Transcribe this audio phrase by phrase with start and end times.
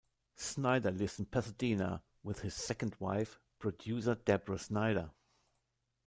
[0.35, 5.11] Snyder lives in Pasadena with his second wife, producer Deborah Snyder.